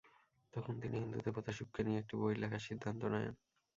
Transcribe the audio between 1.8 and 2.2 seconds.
নিয়ে একটি